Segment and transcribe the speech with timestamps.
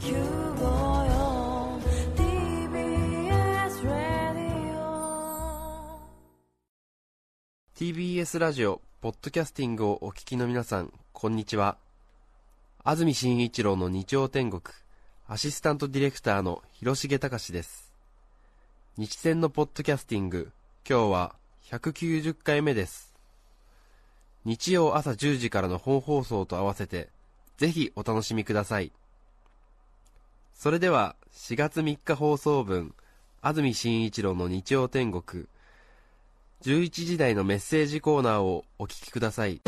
[0.00, 1.78] 954
[2.16, 6.00] TBS ラディオ
[7.76, 11.76] TBS ラジオ、ポッドキャスティングをお聞きの皆さん、こんにちは。
[12.82, 14.62] 安住紳一郎の日曜天国、
[15.28, 17.92] アシスタントディレクターの広重隆です。
[18.96, 20.50] 日戦のポッドキャスティング、
[20.88, 23.12] 今日は190回目です。
[24.46, 27.10] 日曜朝10時からの本放送と合わせて、
[27.58, 28.92] ぜひお楽しみください。
[30.60, 32.94] それでは、4月3日放送分、
[33.40, 35.46] 安住紳一郎の日曜天国、
[36.60, 39.62] 11時台のメッセージコーナーをお聞きください。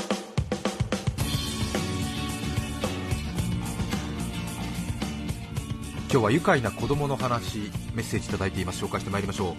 [6.11, 8.85] 今日は愉快な子供の話メッセージいただいています。
[8.85, 9.55] 紹介してまいりましょう。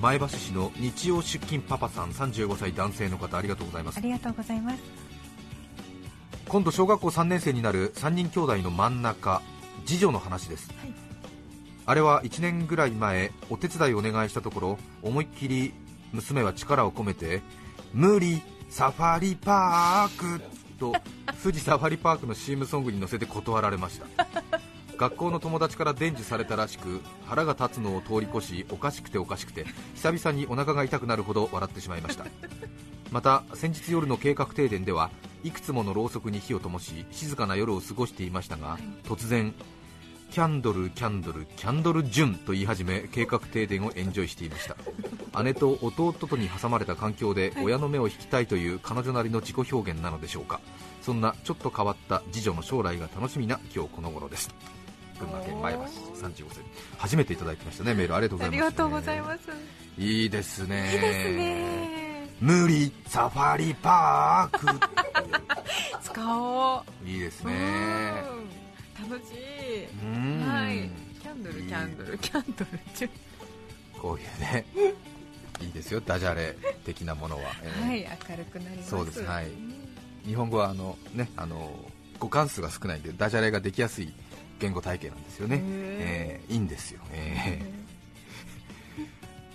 [0.00, 3.98] 前橋市の日曜出勤パパさん35歳男性の方ありがとうございます。
[3.98, 4.78] ありがとうございます。
[6.46, 9.42] 今度小学校3年生になる3人兄弟の真ん中
[9.88, 10.92] 次女の話です、はい。
[11.86, 15.72] あれは1年ぐらい前お手伝いをお願いしたところ思いっきり
[16.12, 17.40] 娘は力を込めて
[17.94, 20.44] 無理サファリパーク
[20.78, 20.92] と
[21.42, 24.26] 富士サファリパークの CM ソングに乗せて断られました。
[24.98, 32.26] 学校の友達から伝授されたらしく腹が立つのを通り越しおかしくておかしくて久々にお腹が痛くなるほど笑ってしまいました。
[33.10, 35.10] また先日夜の計画停電では
[35.44, 39.54] いくつものろうそくに火を灯し静かな夜を過ごしていましたが突然
[40.30, 45.42] キャンドルキャンドルキャンドルジュンと言い始め計画停電をエンジョイしていました。
[45.42, 50.60] 姉と弟とに挟まれた環境で親の目を引きたいという彼女なりの自己表現なのでしょうか。
[51.00, 54.54] そんなちょっと変わった次女の将来が楽しみな今日この頃です。
[55.18, 55.86] 群馬県前橋35
[56.50, 56.62] 歳
[56.98, 58.14] 初めていただきましたねメール。
[58.14, 59.48] ありがとうございます、ありがとうございます。
[59.98, 60.92] いいですね。
[60.94, 61.98] いいですね。
[62.40, 64.66] 無理サファリパーク。
[66.04, 67.08] 使おう。
[67.08, 68.27] いいですうねん
[69.08, 69.86] 楽しい。
[70.04, 70.46] うん。
[70.46, 70.90] はい。
[71.20, 72.78] キャンドルキャンドルキャンドル。
[72.94, 73.10] チュ
[74.00, 74.64] こういうね
[75.60, 76.00] いいですよ。
[76.00, 77.88] ダジャレ的なものは、えー。
[77.88, 78.90] はい明るくなります。
[78.90, 79.22] そうです。
[79.24, 79.46] はい。
[79.46, 79.78] うん。
[80.24, 81.72] 日本語はあのねあの
[82.18, 84.12] 語関数が少ないんでダジャレができやすい
[84.58, 85.60] 言語体系なんですよね。
[85.64, 87.60] えーいいんですよ、え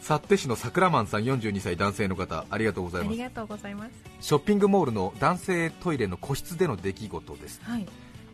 [0.01, 3.09] ー、幸手市の桜マンさん42歳男性の方ありがとうございます。
[3.09, 3.91] ありがとうございます。
[4.19, 7.61] ショッピングモールの男性トイレの個室での出来事です。
[7.63, 7.85] はい。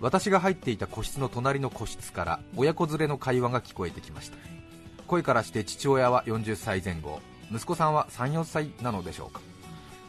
[0.02, 4.38] 私が入っていた個室の隣の個室から親子連れの会話が聞こえてきました。
[5.08, 7.20] 声からして父親は40歳前後
[7.52, 9.42] 息子さんは34歳なのでしょうか。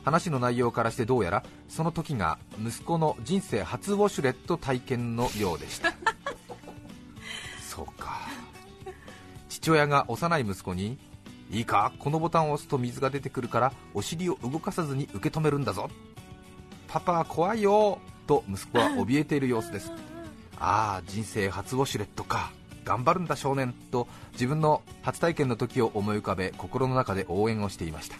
[0.05, 5.93] 話の内容からしてどうやらその時が息子の人生初ウォシュレット体験のようでした。
[7.69, 8.21] そうか。
[9.49, 10.99] 父親が幼い息子に
[11.51, 15.91] いいかこのボタンを押すと水が出てくるからお尻を動かさずに受け止めるんだぞ。
[16.87, 17.99] パパは怖いよ
[18.31, 19.91] と息子は怯えている様子です
[20.57, 22.53] ああ人生初ウォシュレットか。
[22.85, 28.17] 頑張るんだ少年と自分の初体験の時を思い浮かべ心の中で応援をしていました。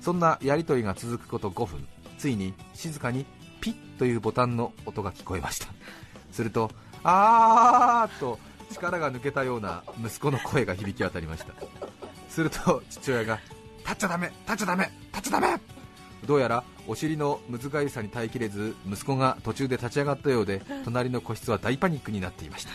[0.00, 1.86] そんなやり取りが続くこと5分。
[2.18, 3.24] ついに静かに
[3.60, 5.68] ピッというボタンの音が聞こえました。
[6.32, 6.70] すると
[7.04, 8.38] あーと
[8.72, 11.52] 力が抜けたような息子の声が響き渡りました。
[12.28, 13.38] すると父親が
[13.80, 15.75] 立っちゃダメ立っちゃダメ立っちゃダメ！
[16.26, 22.72] どうやらお尻の難がゆさに耐えきれず息子が途中で立ち上がったようで 隣の個室は大パニックになっていました。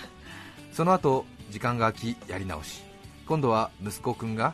[0.74, 2.82] その後時間が空きやり直し。
[3.28, 4.54] 今度は息子くんが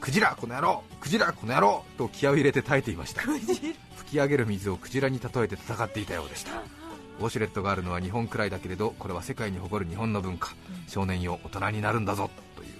[0.00, 3.22] クジラこの野郎クジラこの野郎と気合を入れて耐えていました。
[3.22, 3.74] 吹
[4.10, 6.52] き上げる水をクジラに例えて戦っていたようでした。
[7.20, 10.54] ウォシュレットがあるのは日本くらいだけれどこれは世界に誇る日本の文化。
[10.88, 12.30] 少年よ大人になるんだぞ。
[12.56, 12.70] という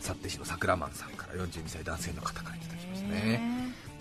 [0.00, 3.57] 幸手市の桜マンさんから42歳男性の方からいただきましたね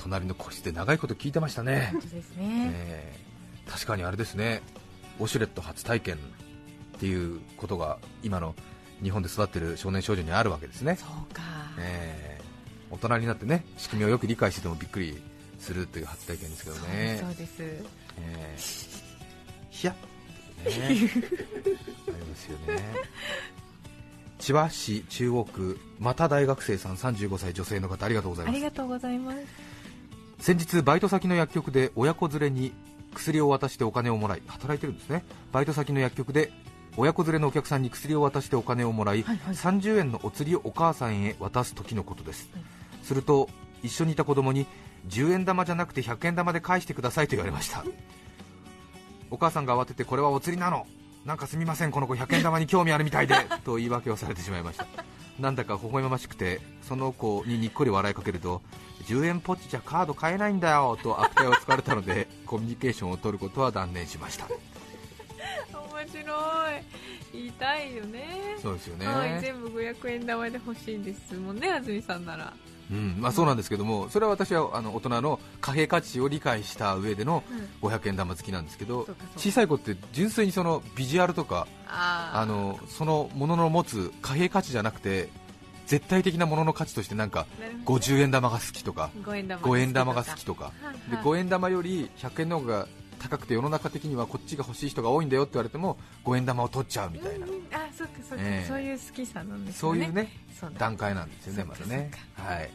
[0.09, 1.93] 隣の個室で長いこと聞いてましたね
[2.37, 2.71] ね。
[2.73, 3.27] えー
[3.71, 4.61] 確かにあれですね
[5.19, 6.19] ウォシュレット初体験っ
[6.99, 8.55] ていうことが今の
[9.03, 11.41] 日本で育ってる少年少女にあるわけですね、そうか。
[11.79, 12.47] えー
[12.89, 15.21] 大人になってね仕組みをよく理解しててもびっくり
[15.59, 17.53] するという初体験ですけどねそうです。
[17.59, 19.07] えー
[19.69, 19.95] ひやっ
[20.65, 22.81] ね ありますよね
[24.39, 29.37] 千葉市中央区また大学生さん35歳女性の方ありがとうございますありがとうございます。
[30.39, 32.73] 先日バイト先の薬局で親子連れに
[33.13, 35.23] 薬を渡してお金をもらい働いてるんですね。
[35.51, 36.51] バイト先の薬局で
[36.95, 39.55] 親子連れのお客さんに薬を渡してお金をもらい、はいはい。
[39.55, 42.63] 30円のお釣りをお母さんへ渡す時のことです、はい。
[43.03, 43.49] すると
[43.83, 44.65] 一緒にいた子供に
[45.07, 47.83] 10円玉じゃなくて100円玉で返してくださいと言われました。
[49.29, 50.85] お母さんが慌ててこれはお釣りなの。
[51.25, 53.35] なんかすみませんこの子100円玉に興味あるみたいで
[53.65, 54.87] と言い訳をされてしまいました。
[55.39, 58.61] なんだか微笑ましくてその子ににっこり笑いかけると
[59.07, 64.47] 10円ポッチじゃカード買えないんだよと悪態をつかれたので コミュニケーションを取ることは断念しました。
[64.47, 67.07] 面白い。
[67.33, 68.57] 言いたいよね。
[68.61, 72.53] そうですよね、はい全部500円玉で欲しいんですもんね安住さんなら。
[72.89, 77.43] うんまあ、そうなんですけども、それは私はあの大人の貨幣価値を理解した上での
[77.81, 85.27] 500円玉好きなんですけど小さい子って純粋にそのビジュアルとかあのそのものの持つ貨幣価値じゃなくて
[85.87, 87.99] 絶対的なものの価値としてなんかなるほど。
[87.99, 90.65] 50円玉が好きとか5円玉5円玉が好きとか。
[90.65, 92.87] はいで5円玉より100円の方が
[93.19, 97.47] 高くて世の中的にはこっちが欲しい人が多いんだよって言われても5円玉を取っちゃうみたいな。
[97.47, 98.67] うんあそっかそっか、ええ。
[98.67, 100.31] そういう好きさなんですよねそういうね
[100.77, 102.11] 段階なんですよねまだね。
[102.37, 102.69] そはい。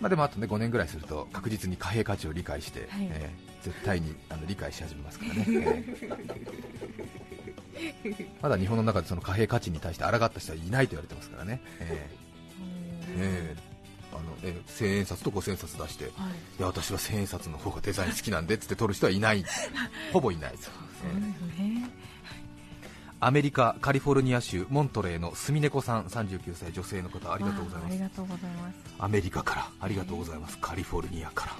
[0.00, 3.08] まあでもあとね5年ぐらいすると確実に貨幣価値を理解して、はい。
[3.10, 7.37] えー絶対にあの理解し始めますからね、 えー
[8.42, 13.14] まだ日本の中でその貨幣価値に対して抗った人はいないと言われてますからね、えー。
[13.18, 13.68] えー
[14.10, 16.12] あのえー千円札と五千円札出して、いは
[16.58, 16.62] い。
[16.62, 19.44] や私は千円札の方がデザイン好きなんでっつって取る人はいない、
[20.12, 20.72] ほぼいない、そう
[21.04, 21.90] えーですね。
[23.20, 27.84] アメリカ・カリフォルニア州モントレーのすみねこさん、39歳、女性の方、ありがとうございます。
[27.84, 28.76] あありがとうございます。
[28.98, 31.52] アメリカからありがとうございます、カリフォルニアから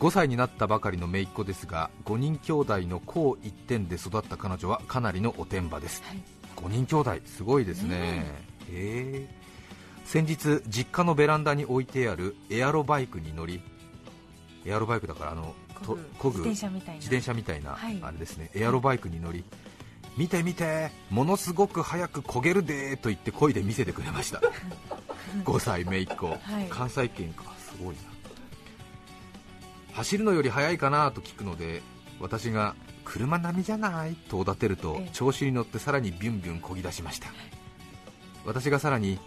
[0.00, 6.02] 5歳になったばかりの姪っ子ですが5人兄弟の子一点で育った彼女はかなりのおてんばです。
[6.06, 6.22] はい。
[6.56, 8.24] 5人兄弟すごいですね。
[8.70, 9.28] へえ。
[10.06, 13.62] 先日実家のベランダに置いてあるエアロバイクに乗り
[14.64, 15.54] エアロバイクだからあの
[15.84, 16.70] と漕ぐ自転車
[17.34, 17.72] みたいな。
[17.72, 17.98] はい。
[18.00, 18.50] あれですね。
[18.54, 19.44] エアロバイクに乗り
[20.16, 24.40] 見て見てものすごく早く焦げるでーと言って漕いで見せてくれました。
[25.44, 26.38] 5歳姪っ子、はい。
[26.70, 27.44] 関西圏か。
[27.58, 28.19] すごいな
[30.00, 31.82] 走るのより速いかなと聞くので
[32.20, 32.74] 私が
[33.04, 35.10] 車並みじゃないとおだてるとええ。
[35.12, 37.28] 調子に乗ってさらにビュンビュン漕ぎ出しました。
[38.46, 39.18] 私がさらに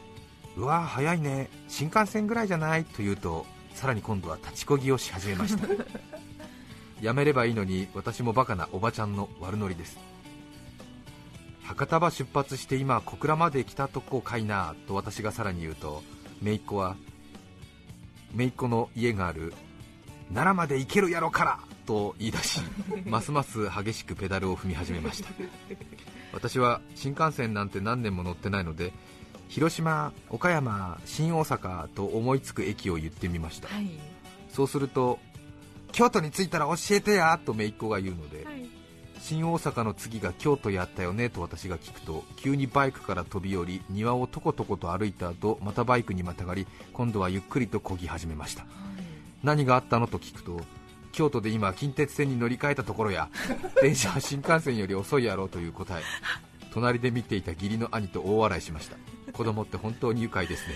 [0.57, 5.67] うわー速いね新幹線ぐらいじゃないと言うとさらに今度は立ちこぎをし始めました。
[7.01, 9.99] やめればいいのに私もバカなおばちゃんの悪ノリです。
[11.61, 16.01] 博多場出発して今小倉まで来たとこかいなと私がさらに言うと
[16.41, 16.95] 姪っ子は
[18.33, 19.53] 姪っ子の家がある
[20.29, 22.61] 奈良まで行けるやろからと言い出し
[23.05, 25.29] ますます激しくペダルを踏み始めました。
[26.33, 28.91] 私は新幹線なんて何年も乗ってないので
[29.49, 33.67] 広島、岡山、新大阪と思いつく駅を言ってみました。
[33.67, 33.89] はい。
[34.49, 35.19] そうすると
[35.91, 38.65] 京都に着いたら教えてやと姪っ子が言うので、はい。
[39.23, 48.65] 新大阪の次が京都やったよねと私が聞くと急にバイクから飛び降り庭をとことこと歩いた後またバイクにまたがり今度はゆっくりと漕ぎ始めました
[49.43, 50.61] 何があったのと聞くと
[51.11, 53.29] 京都で今近鉄線に乗り換えたところや
[53.81, 56.03] 電車は新幹線より遅いやろうという答え。
[56.73, 58.97] 隣で見ていた義理の兄と大笑いしました。
[59.31, 60.75] 子供って本当に愉快ですね。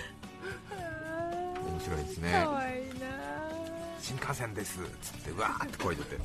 [1.66, 2.30] 面白いですね。
[2.30, 3.06] かわいいな。
[4.00, 6.18] 新幹線ですっつってわーって声出て。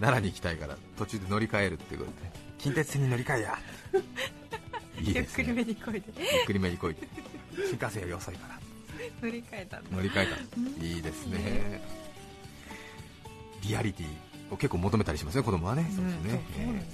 [0.00, 2.16] 奈良に行きたいから途中で乗り換えるってことで。
[2.58, 3.58] 近鉄線に乗り換えや。
[4.98, 5.44] いいゆっですね。
[5.44, 7.06] くりめにこいでゆっくりめに来いって。
[7.68, 8.61] 新幹線より遅いから
[9.22, 10.84] 乗り換えた乗り換えた。
[10.84, 11.82] いいですね。
[13.62, 14.06] リアリティ
[14.52, 15.96] を結構求めたりしますね子供はね、うん。
[15.96, 16.42] そうですね。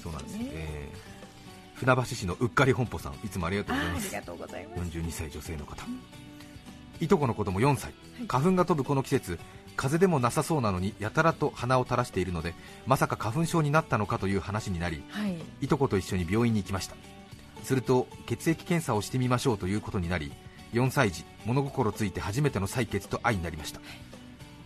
[0.03, 1.19] そうええー
[1.79, 4.05] 船橋市のうっかり本舗さんいつもありがとうございます。
[4.07, 4.99] あありがとうございます。
[4.99, 5.87] 42歳女性の方。
[7.01, 7.93] いとこの子供4歳。
[8.27, 9.39] 花粉が飛ぶこの季節
[9.77, 12.53] 風邪でもなさそうなのにやたらと鼻を垂らしているので
[12.89, 15.37] まさか花粉症になったのかという話になりはい。
[15.61, 16.97] いとこと一緒に病院に行きました。
[17.63, 20.33] すると血液検査をしてみましょうということになり
[20.73, 23.81] 4歳児物心ついて初めての採血と愛になりました。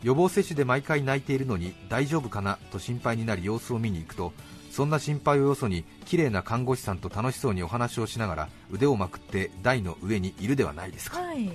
[0.02, 4.32] 予防接種で毎回泣いているのに大丈夫かなと心配になり様子を見に行くと
[4.72, 11.20] そんな心配をよそに綺麗な看護師さんと楽しそうにお話をしながら腕をまくって台の上にいるではないですか。
[11.20, 11.50] はい。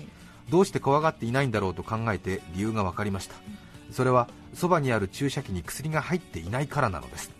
[0.49, 3.35] どうして怖がっていないんだろうと考えて理由が分かりました。
[3.91, 7.31] それはそばにある注射器に薬が入っていないからなのです。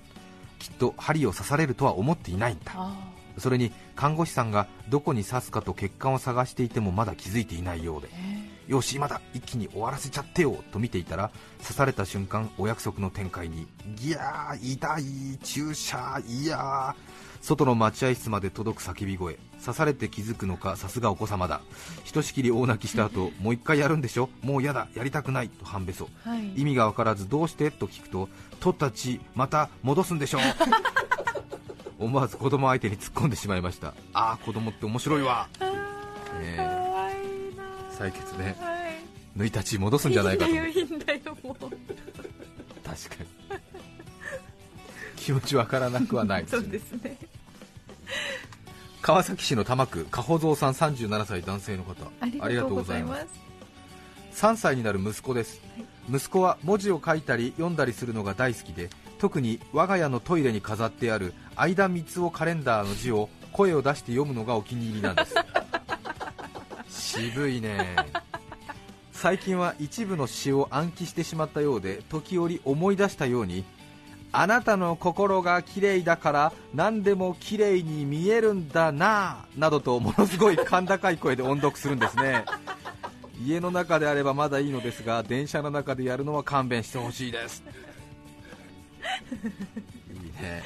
[0.60, 2.72] きっと針を刺されるとは思っていないんだ。
[2.76, 2.94] あ
[3.38, 8.10] それに看護師さんがどこに刺すかと血管を探していてもまだ気づいていないようで。
[8.68, 13.66] よし今だ一気に終わらせちゃってよと見ていたら刺された瞬間お約束の展開に
[13.96, 16.94] ギャー痛い注射いやー
[17.40, 19.38] 外の待合室まで届く叫び声。
[19.64, 21.62] 刺されて気づくのかさすがお子様だ。
[22.04, 24.30] ひとしきり大泣きした後もう一回やるんでしょ？
[24.42, 26.54] もうやだやりたくないと半べそーはい。
[26.62, 27.72] 意味が分からずどうして？
[27.72, 28.28] と聞くと
[28.60, 30.40] 取った血また戻すんでしょ
[32.00, 33.94] 思わず子供相手に突っ込んでしまいました。
[34.14, 35.48] ああ子供って面白いわ。
[35.60, 35.72] あ
[36.42, 37.64] えーかわいいな。
[37.92, 38.56] 採血ね。
[38.60, 39.38] はい。
[39.38, 40.52] 抜いた血戻すんじゃないかと。
[40.52, 41.56] いいんだよもう。
[41.56, 41.74] 確か
[43.24, 43.38] に。
[45.16, 46.64] 気持ちわからなくはないですね。
[46.68, 47.18] うですね。
[49.02, 51.94] 川崎市の多摩区加穂蔵さん37歳男性の方。
[52.22, 53.48] ありがとうございます。
[54.38, 55.60] 3歳になる息子です、
[56.14, 65.36] 息子は文字を書いたり読んだりするのが大好きで特に我が家のトイレに飾ってある相田光夫カレンダーの字を声を出して読むのがお気に入りなんです。
[66.90, 67.96] 渋いね。
[69.12, 73.66] 最近は一部の詩を暗記してしまったようで時折思い出したように
[74.32, 82.46] あなたの心が綺麗だから何でも綺麗に見えるんだななどとものすごい甲高い声で音読するんですね。
[83.44, 87.64] 家の中であればまだいいのですが電車の中でやるのは勘弁してほしいです
[90.12, 90.64] いいね。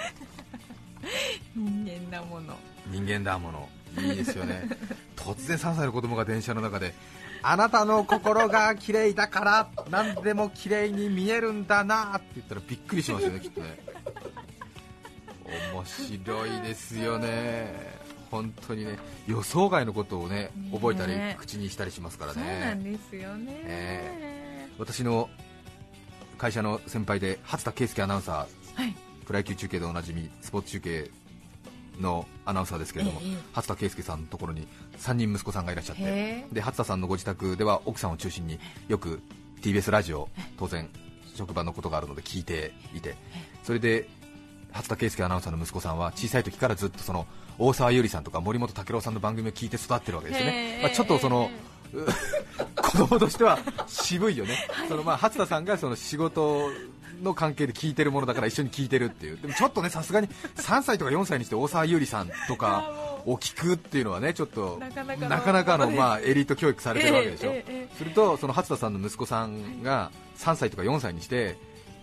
[1.55, 2.55] 人間だもの。
[2.87, 3.69] 人間だもの。
[3.99, 4.67] いいですよね。
[5.15, 6.93] 突然3歳の子供が電車の中で
[7.43, 13.77] あなたの心が綺麗だから何でも綺麗に見えるんだなって言ったらびっくりしますよねきっとね。
[15.73, 17.99] 面白いですよね。
[18.29, 24.67] 本当にね予想外のことをねね覚えたり口にしたりしますからそうなねんですよねえ。
[24.79, 25.29] 私の
[26.41, 28.35] 会社の先輩で初田圭介アナウンサー。
[28.81, 28.95] はい。
[29.27, 31.11] プロ野球中継でおなじみスポーツ中継
[31.99, 34.67] のアナウンサーですけれども、ええ初田圭介さんのところに
[34.97, 39.21] 3人息子さんがいらっしゃってへで初田さんのご自宅では奥さんを中心によく
[39.61, 40.89] TBS ラジオ当然
[41.35, 43.15] 職場のことがあるので聞いていて
[43.61, 44.09] それで
[44.71, 47.27] 初田圭介アナウンサーの息子さんは小さい時からずっとその
[47.59, 50.81] 大沢優里さんとか森本武郎さんの番組を聞いて育ってるわけですよへね、え。
[50.81, 51.51] まあ、ちょっとその
[51.93, 52.05] う
[52.91, 54.57] 子供としては渋いよね、
[54.87, 56.69] そのまあ初田さんがその仕事
[57.21, 62.91] の関係で聞いてるものだから一緒に聞いてるっていう、でもちょっとねさすがに3歳とか4歳にして大沢優里さんとか
[63.25, 67.53] を聞くっていうのはねちょっとなかなかのまあエリート教育されてるわけでしょ、
[67.97, 71.57] するとその初田さんの息子さんが3歳とか4歳にして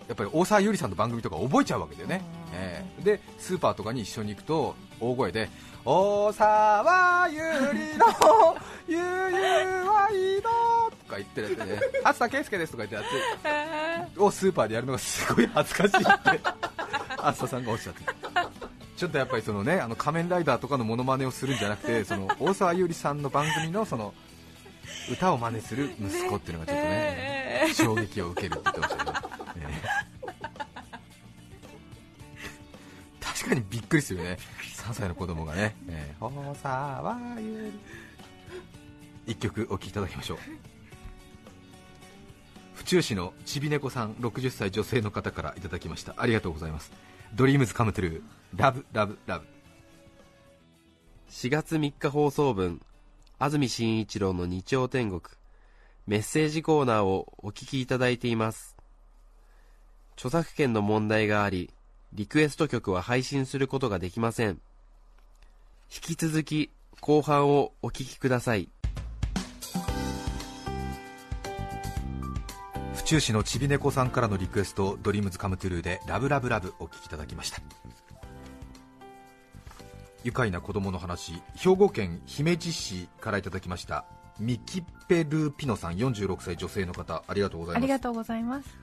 [0.07, 3.03] やっぱり大沢優里さんの番組とか覚えちゃうわけだよね、ええ。
[3.03, 5.49] でスーパーとかに一緒に行くと大声で
[5.85, 9.05] 「大沢優里のゆうゆう
[9.87, 10.78] はいの」と
[11.09, 14.19] か言ってるやつでね「初田圭介です」とか言ってやって。
[14.19, 16.41] をスーパーでやるのがすごい恥ずかしいって。
[17.17, 18.49] 初田さんがおっしゃってた。
[18.95, 24.13] ちょっとやっぱりそのねあの仮面ライダーとかのモノマネをするんじゃなくてその大沢優里さんの番組のその
[25.09, 30.09] 歌を真似する息子っていうのがちょっとね、ええ衝撃を受けるって言ってましたけど、ええ
[33.21, 34.37] 確かにびっくりするよね。
[34.75, 37.79] 3歳の子供がね「ええ大沢優里」
[39.27, 40.37] 一曲お聴きいただきましょう
[42.89, 46.15] 府中市のちびねこさん60歳女性の方からいただきました。
[46.17, 46.91] ありがとうございます。
[47.35, 48.21] ドリームズカムトゥルー
[48.55, 49.45] ラブラブラブ。
[51.29, 52.81] 4月3日放送分
[53.37, 55.21] 安住紳一郎の日曜天国。
[56.07, 58.75] メッセージコーナーをお聞きいただいています。
[60.15, 61.69] 著作権の問題があり
[62.13, 64.59] リクエスト曲は配信することができません。
[65.93, 68.67] 引き続き後半をお聞きください。
[73.09, 77.59] 中市のちびねこさんからのリクエストドリームズカムトゥルーでラブラブラブお聴きいただきました。
[80.23, 84.05] 愉快な子供の話兵庫県姫路市からいただきました
[84.39, 87.83] ミキペルピノさん46歳女性の方ありがとうございます。
[87.83, 88.77] ありがとうございます。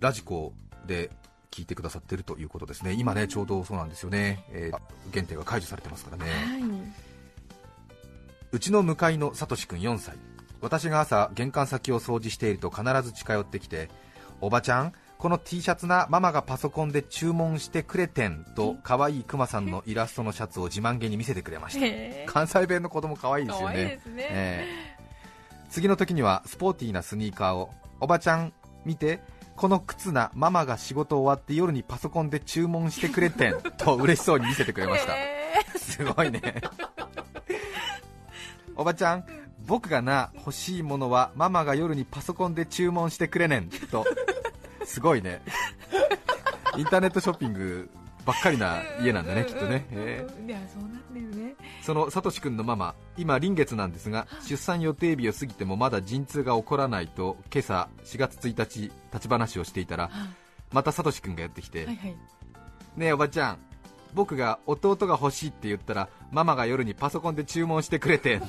[0.00, 0.52] ラジコ
[0.84, 1.10] で
[1.52, 2.92] 聞いてくださってるということですね。
[2.92, 4.78] 今ねちょうどそうなんですよね、えー
[5.12, 6.62] 限定が解除されてますからね、はい。
[8.50, 10.16] うちの向かいのさとしくん4歳
[10.60, 13.88] 私が朝玄関先を掃除していると必ず近寄ってきて
[14.40, 21.80] おばちゃんこの T シャツなママがパソコンで注文してくれてんと可愛いクマさんのイラストのシャツを自慢げに見せてくれまし
[22.26, 22.32] た。
[22.32, 23.74] 関西弁の子供可愛いですよね。
[23.74, 24.00] ね。
[24.18, 24.96] ええ。
[25.70, 27.70] 次の時にはスポーティーなスニーカーを
[28.00, 28.52] おばちゃん
[28.84, 29.20] 見て
[29.56, 35.14] この靴なママが仕事終わって夜にパソコンで注文してくれてん と嬉しそうに見せてくれました。
[35.14, 36.42] へすごいね。
[38.76, 39.24] おばちゃん
[39.66, 43.68] 僕がな欲しいものはママが夜にパソコンで注文してくれねん。
[43.68, 44.04] と。
[44.84, 45.42] すごいね。
[46.76, 47.90] インターネットショッピング
[48.24, 50.26] ばっかりな家なんだねきっとね、え。
[50.46, 51.54] いやそうなんだよね。
[51.58, 60.10] ーそのさとしくんのママ今臨月なんですが出産予定日を過ぎてもまだ陣痛が起こらないと今朝4月1日立ち話をしていたら
[60.72, 62.16] またさとしくんがやってきて、はいはい。
[62.96, 63.58] ねえおばちゃん
[64.14, 68.40] 僕が弟が欲しいって言ったらママが夜にパソコンで注文してくれて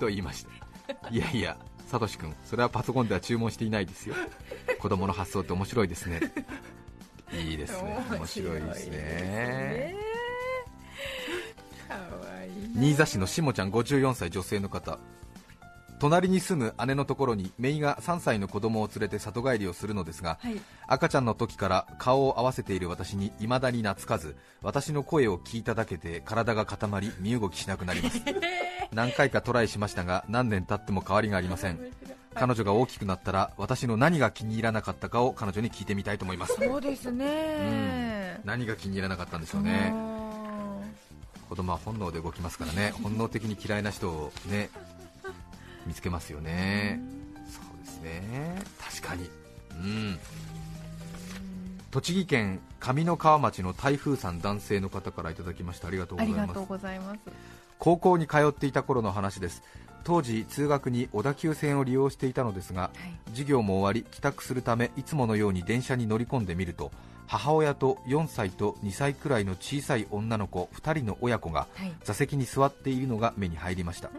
[0.00, 0.44] と言いまし
[0.90, 4.14] たいやいやさとし君それはパソコンでは注文していないですよ。
[4.78, 6.20] 子供の発想って面白いですね。
[7.32, 7.98] いいですね。
[8.12, 9.96] 面白いですね。
[12.76, 15.00] 新座市のしもちゃん54歳女性の方
[16.00, 20.60] 隣に住む姉のところに姪が3歳の子供を連れて里帰りをするのですが、はい。
[20.86, 28.20] 赤ちゃんの時から顔を合わせている私に未だに懐かず私の声を聞いただけで体が固まり身動きしなくなります。
[28.92, 31.78] 何回かトライしましたが何年経っても変わりがありません。
[32.34, 36.54] 彼女が大きくなったら私の何が気に入らなかったかを彼女に聞いてみたいと思います。
[36.54, 39.92] そうですね、何が気に入らなかったんでしょうね。
[41.48, 42.94] 子供は本能で動きますからね。
[43.02, 44.70] 本能的に嫌いな人をね
[45.86, 47.00] 見つけますよね。
[47.48, 48.62] そうですね。
[48.80, 49.30] 確かに。
[49.72, 50.18] うん。
[51.90, 55.88] 栃木県上三川町の台風さん男性の方からいただきました。
[55.88, 56.24] ありがとうご
[56.78, 57.20] ざいます。
[57.78, 59.62] 高校に通っていた頃の話です。
[60.04, 62.90] 当時通学に小田急線を利用していたのですが、
[63.30, 66.90] 授業も終わり帰宅するためいつものように電車に乗り込んでみると
[67.26, 71.92] 母親と4歳と2歳くらいの小さい女の子2人の親子がはい。
[72.04, 74.10] 座席に座っているのが目に入りました、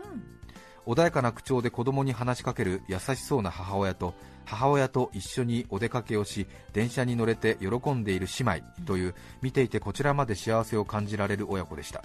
[0.85, 4.13] 穏やかな口調で子供に話しかける優しそうな母親と
[4.45, 12.03] 母親と一緒にお出かけをし電車に乗れて喜んでいる姉妹という見ていてこちらまで幸せを感じられる親子でした。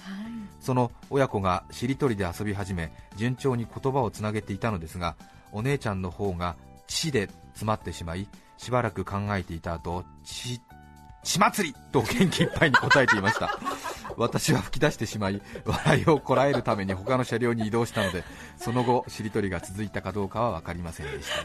[0.61, 5.16] その親子がしりとりで遊び始め順調に言葉をつなげていたのですが
[5.52, 6.56] お姉ちゃんの方が
[6.88, 8.28] 「血」で詰まってしまい
[8.59, 10.61] しばらく考えていた後血
[11.23, 13.59] 血祭りと元気いっぱいに答えていました
[14.16, 18.25] 私は吹き出してしまい笑いをこらえるために他の車両に移動したので
[18.56, 21.37] その後しりとりが続いたかどうかは分かりませんでした。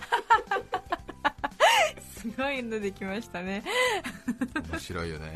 [2.22, 3.64] すごいのできましたね。
[4.72, 5.34] 面白いよね。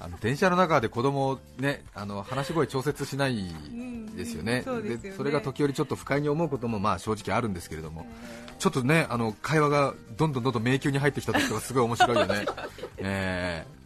[0.00, 3.52] あの電車の中で子供をねあの話し声調節しない
[4.16, 8.06] ですよね,、うんそうでそれが時折ちょっと不快に思うこともまあ正直あるんですけれども、
[8.58, 12.44] ちょっとねあの会話がどんどんどんどん迷宮に入ってきた時とかすごい面白いよね、
[12.98, 13.66] え。
[13.66, 13.77] ー、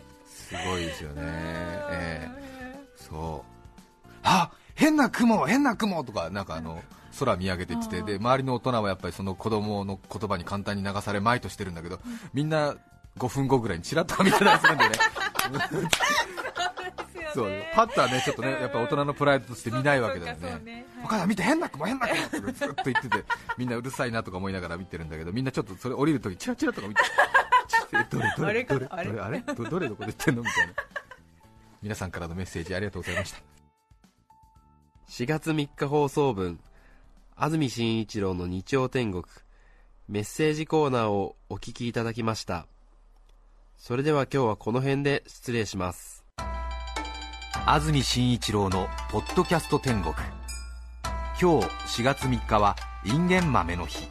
[0.52, 4.08] すごいですよね、えー、そう。
[4.22, 6.82] あ変な雲、変な雲とかなんかあの
[7.18, 11.98] 空見上げてきてで周りの大人はやっぱりその子供の言葉に簡単に流されまいとしてるんだけど
[12.32, 12.74] みんな
[13.18, 14.94] 5分後ぐらいにちらっと見てたりするんでね。
[17.34, 17.50] そう。
[17.74, 20.58] パッとはねちょっとねやっぱ大人のプライドとして見ないわけだよね。
[20.64, 20.86] ね。
[21.04, 23.24] お母さん見て変な雲変な雲ってずっと言ってて
[23.58, 27.02] みんなうるさいなとか思いながら見てるんだけどみんなちょっとそれ降りるときチラチラとか見て。
[27.02, 27.41] え
[27.92, 28.80] どれどれどれあれかど
[29.12, 29.40] れあれ？
[29.40, 30.42] どどれどこで言ってんの？
[30.42, 30.72] みたいな。
[31.82, 33.38] 皆さんからのメッセージありがとうございました。
[35.10, 36.58] 4月3日放送分
[37.36, 39.24] 安住紳一郎の日曜天国
[40.08, 42.66] メッセージコーナーをお聞きいただきました。
[43.76, 46.24] それでは今日はこの辺で失礼します。
[47.66, 50.14] 安住紳一郎の「ポッドキャスト天国」
[51.40, 51.66] 今日
[52.00, 54.08] 4月3日はインゲン豆の日。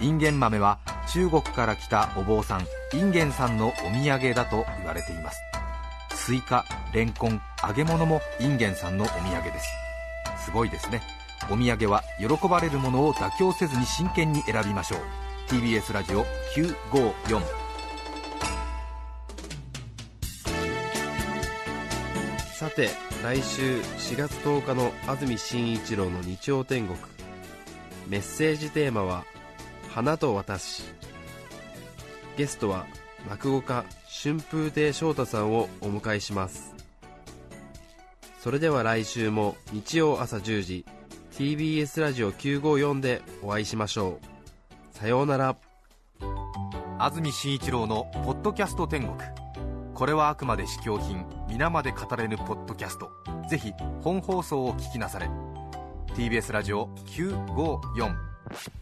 [0.00, 0.78] インゲン豆は
[1.12, 5.42] 中国から来たお坊さんインゲンさんのお土産だと言われています。
[6.14, 9.66] スイカ、レンコン、揚げ物もインゲンさんのお土産です。
[10.46, 11.02] すごいですね。
[11.50, 15.00] お土産は喜ばれるものを妥協せずに真剣に選びましょう。
[15.48, 17.42] TBS ラジオ954
[22.54, 22.88] さて
[23.22, 26.98] 来週4月10日の安住紳一郎の日曜天国。
[28.08, 29.26] メッセージテーマは
[29.94, 30.82] 「花と私」
[32.36, 32.86] ゲストは
[33.28, 33.84] 落語家
[34.22, 36.74] 春風亭昇太さんをお迎えします。
[38.40, 40.84] それでは来週も日曜朝10時
[41.32, 44.18] TBS ラジオ954でお会いしましょ
[44.92, 44.98] う。
[44.98, 45.56] さようなら。
[46.98, 49.16] 安住紳一郎の「ポッドキャスト天国」
[49.94, 53.10] これはあくまで試供品皆まで語れぬポッドキャスト。
[53.48, 55.28] ぜひ本放送を聞きなされ。
[56.14, 58.81] TBS ラジオ954